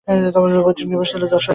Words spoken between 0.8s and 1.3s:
নিবাস ছিল